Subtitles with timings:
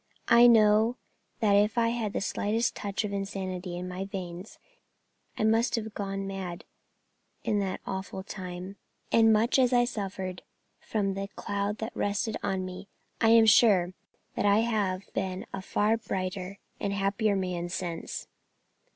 [0.29, 0.97] I know
[1.41, 4.57] that if I had had the slightest touch of insanity in my veins
[5.37, 6.63] I must have gone mad
[7.43, 8.77] in that awful time;
[9.11, 10.41] and much as I have suffered
[10.79, 12.87] from the cloud that rested on me,
[13.21, 13.93] I am sure
[14.35, 18.25] I have been a far brighter and happier man since."